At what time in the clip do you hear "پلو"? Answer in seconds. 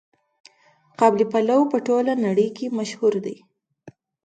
1.31-1.59